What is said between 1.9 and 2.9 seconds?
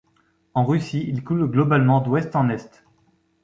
d'ouest en est.